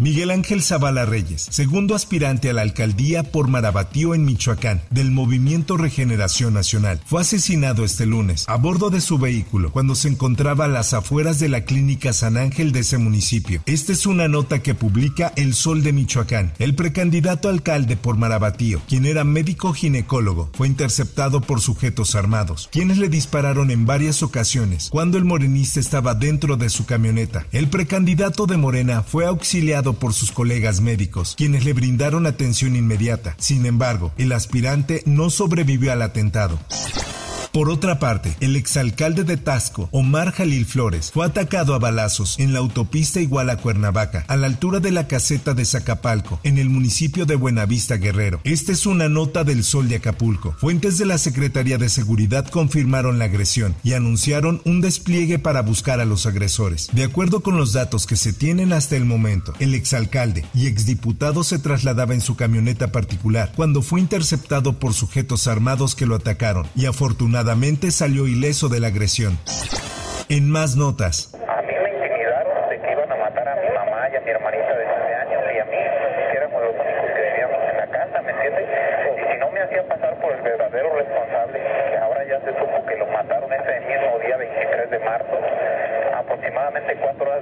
Miguel 0.00 0.30
Ángel 0.30 0.62
Zavala 0.62 1.04
Reyes, 1.04 1.46
segundo 1.50 1.94
aspirante 1.94 2.48
a 2.48 2.54
la 2.54 2.62
alcaldía 2.62 3.22
por 3.22 3.48
Marabatío 3.48 4.14
en 4.14 4.24
Michoacán, 4.24 4.80
del 4.88 5.10
Movimiento 5.10 5.76
Regeneración 5.76 6.54
Nacional, 6.54 7.02
fue 7.04 7.20
asesinado 7.20 7.84
este 7.84 8.06
lunes 8.06 8.46
a 8.48 8.56
bordo 8.56 8.88
de 8.88 9.02
su 9.02 9.18
vehículo 9.18 9.70
cuando 9.72 9.94
se 9.94 10.08
encontraba 10.08 10.64
a 10.64 10.68
las 10.68 10.94
afueras 10.94 11.38
de 11.38 11.50
la 11.50 11.66
clínica 11.66 12.14
San 12.14 12.38
Ángel 12.38 12.72
de 12.72 12.80
ese 12.80 12.96
municipio. 12.96 13.62
Esta 13.66 13.92
es 13.92 14.06
una 14.06 14.26
nota 14.26 14.62
que 14.62 14.74
publica 14.74 15.34
El 15.36 15.52
Sol 15.52 15.82
de 15.82 15.92
Michoacán. 15.92 16.54
El 16.58 16.74
precandidato 16.74 17.50
alcalde 17.50 17.98
por 17.98 18.16
Marabatío, 18.16 18.80
quien 18.88 19.04
era 19.04 19.24
médico 19.24 19.74
ginecólogo, 19.74 20.48
fue 20.54 20.66
interceptado 20.66 21.42
por 21.42 21.60
sujetos 21.60 22.14
armados, 22.14 22.70
quienes 22.72 22.96
le 22.96 23.10
dispararon 23.10 23.70
en 23.70 23.84
varias 23.84 24.22
ocasiones 24.22 24.88
cuando 24.88 25.18
el 25.18 25.26
morenista 25.26 25.78
estaba 25.78 26.14
dentro 26.14 26.56
de 26.56 26.70
su 26.70 26.86
camioneta. 26.86 27.46
El 27.52 27.68
precandidato 27.68 28.46
de 28.46 28.56
Morena 28.56 29.02
fue 29.02 29.26
auxiliado 29.26 29.89
por 29.94 30.14
sus 30.14 30.32
colegas 30.32 30.80
médicos, 30.80 31.34
quienes 31.36 31.64
le 31.64 31.72
brindaron 31.72 32.26
atención 32.26 32.76
inmediata. 32.76 33.34
Sin 33.38 33.66
embargo, 33.66 34.12
el 34.18 34.32
aspirante 34.32 35.02
no 35.06 35.30
sobrevivió 35.30 35.92
al 35.92 36.02
atentado. 36.02 36.58
Por 37.52 37.68
otra 37.68 37.98
parte, 37.98 38.36
el 38.38 38.54
exalcalde 38.54 39.24
de 39.24 39.36
Tasco, 39.36 39.88
Omar 39.90 40.30
Jalil 40.30 40.66
Flores, 40.66 41.10
fue 41.12 41.26
atacado 41.26 41.74
a 41.74 41.80
balazos 41.80 42.38
en 42.38 42.52
la 42.52 42.60
autopista 42.60 43.20
Iguala 43.20 43.56
Cuernavaca, 43.56 44.24
a 44.28 44.36
la 44.36 44.46
altura 44.46 44.78
de 44.78 44.92
la 44.92 45.08
caseta 45.08 45.52
de 45.52 45.64
Zacapalco, 45.64 46.38
en 46.44 46.58
el 46.58 46.70
municipio 46.70 47.26
de 47.26 47.34
Buenavista 47.34 47.96
Guerrero. 47.96 48.40
Esta 48.44 48.70
es 48.70 48.86
una 48.86 49.08
nota 49.08 49.42
del 49.42 49.64
Sol 49.64 49.88
de 49.88 49.96
Acapulco. 49.96 50.54
Fuentes 50.60 50.96
de 50.98 51.06
la 51.06 51.18
Secretaría 51.18 51.76
de 51.76 51.88
Seguridad 51.88 52.46
confirmaron 52.46 53.18
la 53.18 53.24
agresión 53.24 53.74
y 53.82 53.94
anunciaron 53.94 54.62
un 54.64 54.80
despliegue 54.80 55.40
para 55.40 55.62
buscar 55.62 55.98
a 55.98 56.04
los 56.04 56.26
agresores. 56.26 56.88
De 56.92 57.02
acuerdo 57.02 57.40
con 57.40 57.56
los 57.56 57.72
datos 57.72 58.06
que 58.06 58.14
se 58.14 58.32
tienen 58.32 58.72
hasta 58.72 58.94
el 58.94 59.06
momento, 59.06 59.54
el 59.58 59.74
exalcalde 59.74 60.46
y 60.54 60.68
exdiputado 60.68 61.42
se 61.42 61.58
trasladaba 61.58 62.14
en 62.14 62.20
su 62.20 62.36
camioneta 62.36 62.92
particular 62.92 63.52
cuando 63.56 63.82
fue 63.82 63.98
interceptado 63.98 64.78
por 64.78 64.94
sujetos 64.94 65.48
armados 65.48 65.96
que 65.96 66.06
lo 66.06 66.14
atacaron 66.14 66.68
y 66.76 66.86
afortunadamente 66.86 67.39
salió 67.90 68.26
ileso 68.26 68.68
de 68.68 68.80
la 68.80 68.88
agresión. 68.88 69.38
En 70.28 70.50
más 70.50 70.76
notas. 70.76 71.32
A 71.48 71.62
mí 71.62 71.72
me 71.72 71.88
intimidaron 71.88 72.68
de 72.68 72.76
que 72.76 72.92
iban 72.92 73.10
a 73.10 73.16
matar 73.16 73.48
a 73.48 73.56
mi 73.56 73.68
mamá 73.72 74.08
y 74.12 74.16
a 74.16 74.20
mi 74.20 74.30
hermanita 74.30 74.72
de 74.76 74.84
7 74.84 75.14
años 75.14 75.42
y 75.48 75.58
a 75.58 75.64
mí, 75.64 75.80
que 76.30 76.36
éramos 76.36 76.60
los 76.60 76.74
únicos 76.76 77.10
que 77.16 77.22
vivíamos 77.32 77.60
en 77.64 77.76
la 77.80 77.86
casa, 77.88 78.22
¿me 78.22 78.30
entiendes? 78.32 78.66
Y 78.68 79.32
si 79.32 79.38
no 79.40 79.50
me 79.50 79.60
hacían 79.60 79.86
pasar 79.88 80.20
por 80.20 80.32
el 80.36 80.42
verdadero 80.42 80.88
responsable, 81.00 81.58
que 81.58 81.96
ahora 81.96 82.22
ya 82.28 82.38
se 82.44 82.52
supo 82.60 82.76
que 82.86 82.96
lo 82.96 83.06
mataron 83.08 83.50
ese 83.52 83.72
mismo 83.88 84.18
día 84.20 84.36
23 84.36 84.90
de 84.90 84.98
marzo, 85.00 85.36
aproximadamente 86.14 86.92
cuatro 87.00 87.24
horas 87.24 87.39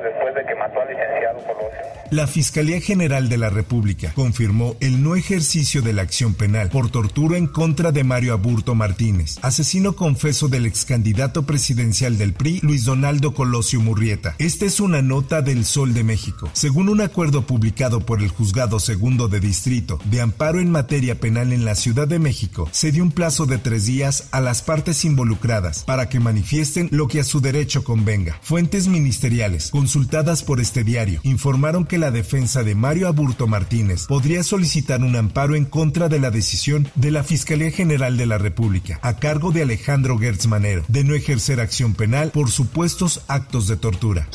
La 2.11 2.27
Fiscalía 2.27 2.81
General 2.81 3.29
de 3.29 3.37
la 3.37 3.51
República 3.51 4.15
confirmó 4.15 4.77
el 4.81 5.03
no 5.03 5.15
ejercicio 5.15 5.83
de 5.83 5.93
la 5.93 6.01
acción 6.01 6.33
penal 6.33 6.71
por 6.71 6.89
tortura 6.89 7.37
en 7.37 7.47
contra 7.47 7.93
de 7.93 8.03
Mario 8.03 8.33
Aburto 8.33 8.75
Martínez, 8.75 9.37
asesino 9.43 9.95
confeso 9.95 10.49
del 10.49 10.65
ex 10.65 10.87
candidato 10.87 11.45
presidencial 11.45 12.17
del 12.17 12.33
PRI, 12.33 12.61
Luis 12.63 12.85
Donaldo 12.85 13.35
Colosio 13.35 13.81
Murrieta. 13.81 14.37
Esta 14.39 14.65
es 14.65 14.81
una 14.81 15.03
nota 15.03 15.43
del 15.43 15.67
Sol 15.67 15.93
de 15.93 16.03
México. 16.03 16.49
Según 16.55 16.89
un 16.89 17.03
acuerdo 17.03 17.47
publicado 17.47 18.01
por 18.01 18.23
el 18.23 18.29
Juzgado 18.29 18.81
Segundo 18.81 19.29
de 19.29 19.41
Distrito 19.41 19.99
de 20.07 20.23
Amparo 20.23 20.61
en 20.61 20.71
Materia 20.71 21.21
Penal 21.21 21.53
en 21.53 21.67
la 21.67 21.75
Ciudad 21.75 22.09
de 22.09 22.19
México, 22.19 22.71
se 22.73 22.91
dio 22.91 23.03
un 23.03 23.13
plazo 23.13 23.45
de 23.45 23.59
tres 23.59 23.85
días 23.85 24.29
a 24.31 24.41
las 24.41 24.63
partes 24.63 25.05
involucradas 25.05 25.85
para 25.85 26.09
que 26.09 26.21
manifiesten 26.21 26.89
lo 26.91 27.07
que 27.07 27.21
a 27.21 27.25
su 27.25 27.43
derecho 27.43 27.85
convenga. 27.85 28.39
Fuentes 28.41 28.89
ministeriales 28.89 29.71
consultadas 29.71 30.43
por 30.43 30.59
este 30.59 30.85
diario 30.85 31.21
informaron 31.23 31.85
que 31.85 31.98
la 31.99 32.11
defensa 32.11 32.63
de 32.63 32.75
Mario 32.75 33.09
Aburto 33.09 33.47
Martínez 33.47 34.07
podría 34.07 34.43
solicitar 34.43 35.03
un 35.03 35.17
amparo 35.17 35.55
en 35.55 35.65
contra 35.65 36.09
de 36.09 36.19
la 36.19 36.31
decisión 36.31 36.89
de 36.95 37.11
la 37.11 37.25
Fiscalía 37.25 37.71
General 37.71 38.17
de 38.17 38.27
la 38.27 38.39
República, 38.39 38.99
a 39.03 39.17
cargo 39.17 39.53
de 39.53 39.63
Alejandro 39.63 40.19
Gertz 40.19 40.47
Manero, 40.47 40.85
de 40.89 41.05
no 41.05 41.15
ejercer 41.15 41.61
acción 41.61 41.95
penal 41.95 42.31
por 42.31 42.51
supuestos 42.51 43.23
actos 43.29 43.69
de 43.69 43.77
tortura. 43.77 44.29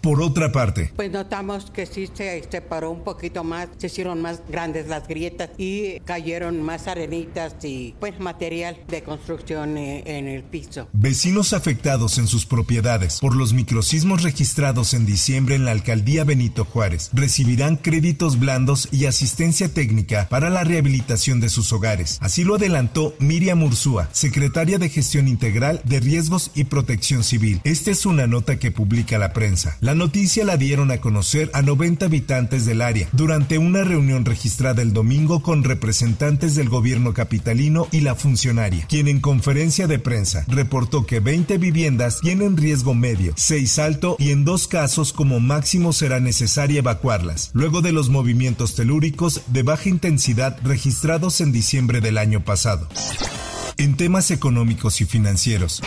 Por 0.00 0.20
otra 0.22 0.52
parte, 0.52 0.92
Pues 0.96 1.10
notamos 1.10 1.70
que 1.70 1.86
sí 1.86 2.08
se 2.12 2.42
separó 2.50 2.90
un 2.90 3.02
poquito 3.04 3.44
más, 3.44 3.68
se 3.78 3.88
hicieron 3.88 4.22
más 4.22 4.42
grandes 4.48 4.88
las 4.88 5.06
grietas 5.08 5.50
y 5.58 6.00
cayeron 6.00 6.62
más 6.62 6.86
arenitas 6.86 7.56
y 7.62 7.94
pues 7.98 8.18
material 8.20 8.78
de 8.88 9.02
construcción 9.02 9.76
eh, 9.78 10.02
en 10.06 10.28
el 10.28 10.42
piso. 10.42 10.88
vecinos 10.92 11.52
afectados 11.52 12.18
en 12.18 12.26
sus 12.26 12.46
propiedades 12.46 13.18
por 13.20 13.34
los 13.36 13.52
microsismos 13.52 14.22
registrados 14.22 14.94
en 14.94 15.06
diciembre 15.06 15.54
en 15.56 15.64
la 15.64 15.72
alcaldía 15.72 16.24
Benito 16.24 16.64
Juárez 16.64 17.10
recibirán 17.12 17.76
créditos 17.76 18.38
blandos 18.38 18.88
y 18.92 19.06
asistencia 19.06 19.68
técnica 19.72 20.28
para 20.28 20.50
la 20.50 20.64
rehabilitación 20.64 21.40
de 21.40 21.48
sus 21.48 21.72
hogares. 21.72 22.18
Así 22.20 22.44
lo 22.44 22.56
adelantó 22.56 23.14
Miriam 23.18 23.62
Ursúa, 23.62 24.08
secretaria 24.12 24.78
de 24.78 24.88
Gestión 24.88 25.28
Integral 25.28 25.80
de 25.84 26.00
Riesgos 26.00 26.50
y 26.54 26.64
Protección 26.64 27.24
Civil. 27.24 27.60
Esta 27.64 27.90
es 27.90 28.06
una 28.06 28.26
nota 28.26 28.58
que 28.58 28.70
publica 28.70 29.18
la 29.18 29.32
prensa. 29.32 29.76
La 29.86 29.94
noticia 29.94 30.44
la 30.44 30.56
dieron 30.56 30.90
a 30.90 31.00
conocer 31.00 31.48
a 31.54 31.62
90 31.62 32.06
habitantes 32.06 32.66
del 32.66 32.82
área 32.82 33.08
durante 33.12 33.56
una 33.56 33.84
reunión 33.84 34.24
registrada 34.24 34.82
el 34.82 34.92
domingo 34.92 35.42
con 35.42 35.62
representantes 35.62 36.56
del 36.56 36.68
gobierno 36.68 37.14
capitalino 37.14 37.86
y 37.92 38.00
la 38.00 38.16
funcionaria, 38.16 38.84
quien 38.88 39.06
en 39.06 39.20
conferencia 39.20 39.86
de 39.86 40.00
prensa 40.00 40.44
reportó 40.48 41.06
que 41.06 41.20
20 41.20 41.58
viviendas 41.58 42.18
tienen 42.20 42.56
riesgo 42.56 42.94
medio, 42.94 43.32
6 43.36 43.78
alto 43.78 44.16
y 44.18 44.32
en 44.32 44.44
dos 44.44 44.66
casos 44.66 45.12
como 45.12 45.38
máximo 45.38 45.92
será 45.92 46.18
necesaria 46.18 46.80
evacuarlas, 46.80 47.52
luego 47.52 47.80
de 47.80 47.92
los 47.92 48.08
movimientos 48.08 48.74
telúricos 48.74 49.42
de 49.46 49.62
baja 49.62 49.88
intensidad 49.88 50.58
registrados 50.64 51.40
en 51.40 51.52
diciembre 51.52 52.00
del 52.00 52.18
año 52.18 52.44
pasado. 52.44 52.88
En 53.76 53.96
temas 53.96 54.32
económicos 54.32 55.00
y 55.00 55.04
financieros, 55.04 55.80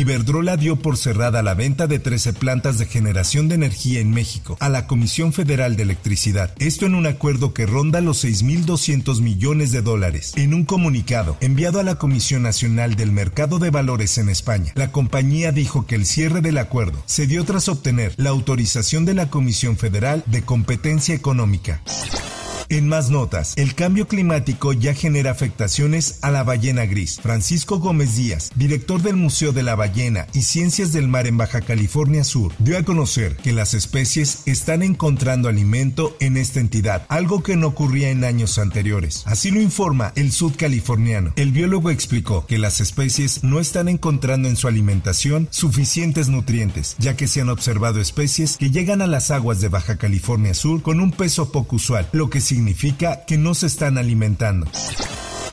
Iberdrola 0.00 0.56
dio 0.56 0.76
por 0.76 0.96
cerrada 0.96 1.42
la 1.42 1.52
venta 1.52 1.86
de 1.86 1.98
13 1.98 2.32
plantas 2.32 2.78
de 2.78 2.86
generación 2.86 3.48
de 3.48 3.56
energía 3.56 4.00
en 4.00 4.10
México 4.10 4.56
a 4.58 4.70
la 4.70 4.86
Comisión 4.86 5.34
Federal 5.34 5.76
de 5.76 5.82
Electricidad. 5.82 6.54
Esto 6.58 6.86
en 6.86 6.94
un 6.94 7.06
acuerdo 7.06 7.52
que 7.52 7.66
ronda 7.66 8.00
los 8.00 8.24
6.200 8.24 9.20
millones 9.20 9.72
de 9.72 9.82
dólares. 9.82 10.32
En 10.36 10.54
un 10.54 10.64
comunicado 10.64 11.36
enviado 11.42 11.80
a 11.80 11.82
la 11.82 11.96
Comisión 11.96 12.42
Nacional 12.44 12.96
del 12.96 13.12
Mercado 13.12 13.58
de 13.58 13.68
Valores 13.68 14.16
en 14.16 14.30
España, 14.30 14.72
la 14.74 14.90
compañía 14.90 15.52
dijo 15.52 15.84
que 15.84 15.96
el 15.96 16.06
cierre 16.06 16.40
del 16.40 16.56
acuerdo 16.56 17.02
se 17.04 17.26
dio 17.26 17.44
tras 17.44 17.68
obtener 17.68 18.14
la 18.16 18.30
autorización 18.30 19.04
de 19.04 19.12
la 19.12 19.28
Comisión 19.28 19.76
Federal 19.76 20.24
de 20.24 20.40
Competencia 20.40 21.14
Económica. 21.14 21.82
En 22.72 22.86
más 22.86 23.10
notas, 23.10 23.54
el 23.56 23.74
cambio 23.74 24.06
climático 24.06 24.72
ya 24.72 24.94
genera 24.94 25.32
afectaciones 25.32 26.20
a 26.22 26.30
la 26.30 26.44
ballena 26.44 26.86
gris. 26.86 27.18
Francisco 27.20 27.80
Gómez 27.80 28.14
Díaz, 28.14 28.52
director 28.54 29.02
del 29.02 29.16
Museo 29.16 29.50
de 29.50 29.64
la 29.64 29.74
Ballena 29.74 30.28
y 30.34 30.42
Ciencias 30.42 30.92
del 30.92 31.08
Mar 31.08 31.26
en 31.26 31.36
Baja 31.36 31.62
California 31.62 32.22
Sur, 32.22 32.52
dio 32.60 32.78
a 32.78 32.84
conocer 32.84 33.34
que 33.38 33.52
las 33.52 33.74
especies 33.74 34.42
están 34.46 34.84
encontrando 34.84 35.48
alimento 35.48 36.16
en 36.20 36.36
esta 36.36 36.60
entidad, 36.60 37.06
algo 37.08 37.42
que 37.42 37.56
no 37.56 37.66
ocurría 37.66 38.10
en 38.10 38.22
años 38.22 38.56
anteriores. 38.56 39.24
Así 39.26 39.50
lo 39.50 39.60
informa 39.60 40.12
el 40.14 40.30
sudcaliforniano. 40.30 41.32
El 41.34 41.50
biólogo 41.50 41.90
explicó 41.90 42.46
que 42.46 42.58
las 42.58 42.80
especies 42.80 43.42
no 43.42 43.58
están 43.58 43.88
encontrando 43.88 44.48
en 44.48 44.54
su 44.54 44.68
alimentación 44.68 45.48
suficientes 45.50 46.28
nutrientes, 46.28 46.94
ya 47.00 47.16
que 47.16 47.26
se 47.26 47.40
han 47.40 47.48
observado 47.48 48.00
especies 48.00 48.58
que 48.58 48.70
llegan 48.70 49.02
a 49.02 49.08
las 49.08 49.32
aguas 49.32 49.60
de 49.60 49.66
Baja 49.66 49.98
California 49.98 50.54
Sur 50.54 50.82
con 50.82 51.00
un 51.00 51.10
peso 51.10 51.50
poco 51.50 51.74
usual, 51.74 52.08
lo 52.12 52.30
que 52.30 52.40
significa 52.40 52.59
que 53.26 53.38
no 53.38 53.54
se 53.54 53.66
están 53.66 53.98
alimentando. 53.98 54.66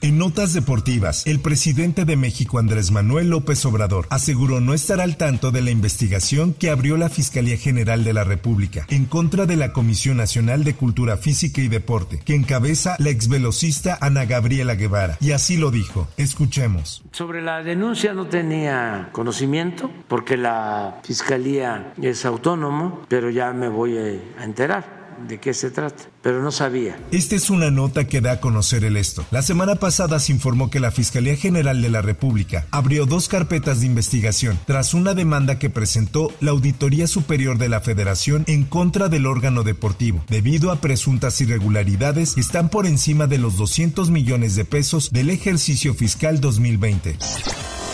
En 0.01 0.19
notas 0.19 0.53
deportivas, 0.53 1.25
el 1.25 1.39
presidente 1.39 2.05
de 2.05 2.15
México 2.15 2.59
Andrés 2.59 2.91
Manuel 2.91 3.31
López 3.31 3.65
Obrador 3.65 4.05
aseguró 4.11 4.61
no 4.61 4.75
estar 4.75 5.01
al 5.01 5.17
tanto 5.17 5.49
de 5.49 5.61
la 5.61 5.71
investigación 5.71 6.53
que 6.53 6.69
abrió 6.69 6.97
la 6.97 7.09
Fiscalía 7.09 7.57
General 7.57 8.03
de 8.03 8.13
la 8.13 8.23
República 8.23 8.85
en 8.89 9.05
contra 9.05 9.47
de 9.47 9.55
la 9.55 9.73
Comisión 9.73 10.17
Nacional 10.17 10.63
de 10.63 10.75
Cultura 10.75 11.17
Física 11.17 11.61
y 11.61 11.67
Deporte, 11.67 12.19
que 12.23 12.35
encabeza 12.35 12.95
la 12.99 13.09
exvelocista 13.09 13.97
Ana 13.99 14.25
Gabriela 14.25 14.75
Guevara. 14.75 15.17
Y 15.19 15.31
así 15.31 15.57
lo 15.57 15.71
dijo. 15.71 16.07
Escuchemos. 16.17 17.03
Sobre 17.11 17.41
la 17.41 17.63
denuncia 17.63 18.13
no 18.13 18.27
tenía 18.27 19.09
conocimiento 19.13 19.89
porque 20.07 20.37
la 20.37 20.99
Fiscalía 21.03 21.93
es 22.01 22.23
autónomo, 22.23 23.01
pero 23.07 23.31
ya 23.31 23.51
me 23.51 23.67
voy 23.67 23.97
a 23.97 24.43
enterar 24.43 24.96
de 25.27 25.39
qué 25.39 25.53
se 25.53 25.71
trata, 25.71 26.05
pero 26.21 26.41
no 26.41 26.51
sabía. 26.51 26.97
Esta 27.11 27.35
es 27.35 27.49
una 27.49 27.71
nota 27.71 28.07
que 28.07 28.21
da 28.21 28.33
a 28.33 28.39
conocer 28.39 28.83
el 28.83 28.97
esto. 28.97 29.25
La 29.31 29.41
semana 29.41 29.75
pasada 29.75 30.19
se 30.19 30.31
informó 30.31 30.69
que 30.69 30.79
la 30.79 30.91
Fiscalía 30.91 31.35
General 31.35 31.81
de 31.81 31.89
la 31.89 32.01
República 32.01 32.65
abrió 32.71 33.05
dos 33.05 33.27
carpetas 33.27 33.79
de 33.79 33.87
investigación 33.87 34.59
tras 34.65 34.93
una 34.93 35.13
demanda 35.13 35.59
que 35.59 35.69
presentó 35.69 36.33
la 36.39 36.51
Auditoría 36.51 37.07
Superior 37.07 37.57
de 37.57 37.69
la 37.69 37.81
Federación 37.81 38.43
en 38.47 38.63
contra 38.63 39.09
del 39.09 39.25
órgano 39.25 39.63
deportivo, 39.63 40.23
debido 40.27 40.71
a 40.71 40.81
presuntas 40.81 41.39
irregularidades 41.41 42.35
que 42.35 42.41
están 42.41 42.69
por 42.69 42.85
encima 42.85 43.27
de 43.27 43.37
los 43.37 43.57
200 43.57 44.09
millones 44.09 44.55
de 44.55 44.65
pesos 44.65 45.11
del 45.11 45.29
ejercicio 45.29 45.93
fiscal 45.93 46.41
2020. 46.41 47.17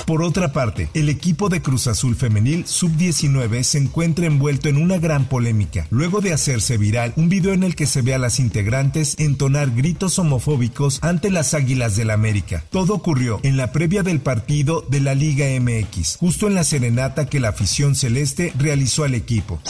Por 0.05 0.21
otra 0.21 0.51
parte, 0.51 0.89
el 0.93 1.07
equipo 1.07 1.47
de 1.47 1.61
Cruz 1.61 1.87
Azul 1.87 2.15
Femenil 2.15 2.65
Sub-19 2.67 3.63
se 3.63 3.77
encuentra 3.77 4.25
envuelto 4.25 4.67
en 4.67 4.75
una 4.75 4.97
gran 4.97 5.25
polémica, 5.29 5.87
luego 5.91 6.19
de 6.19 6.33
hacerse 6.33 6.77
viral 6.77 7.13
un 7.15 7.29
video 7.29 7.53
en 7.53 7.63
el 7.63 7.75
que 7.75 7.85
se 7.85 8.01
ve 8.01 8.13
a 8.13 8.17
las 8.17 8.39
integrantes 8.39 9.15
entonar 9.17 9.71
gritos 9.71 10.19
homofóbicos 10.19 10.99
ante 11.01 11.31
las 11.31 11.53
Águilas 11.53 11.95
del 11.95 12.09
América. 12.09 12.65
Todo 12.69 12.93
ocurrió 12.95 13.39
en 13.43 13.55
la 13.55 13.71
previa 13.71 14.03
del 14.03 14.19
partido 14.19 14.85
de 14.89 14.99
la 14.99 15.15
Liga 15.15 15.45
MX, 15.59 16.17
justo 16.17 16.47
en 16.47 16.55
la 16.55 16.65
serenata 16.65 17.27
que 17.27 17.39
la 17.39 17.49
afición 17.49 17.95
celeste 17.95 18.51
realizó 18.57 19.05
al 19.05 19.13
equipo. 19.13 19.61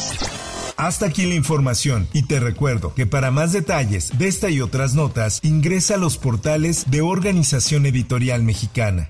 Hasta 0.78 1.06
aquí 1.06 1.28
la 1.28 1.36
información 1.36 2.08
y 2.12 2.24
te 2.24 2.40
recuerdo 2.40 2.96
que 2.96 3.06
para 3.06 3.30
más 3.30 3.54
detalles 3.54 4.18
de 4.18 4.28
esta 4.28 4.50
y 4.50 4.62
otras 4.62 4.96
notas 4.96 5.40
ingresa 5.44 5.96
a 5.96 5.98
los 5.98 6.18
portales 6.18 6.90
de 6.90 7.02
Organización 7.02 7.86
Editorial 7.86 8.42
Mexicana. 8.42 9.10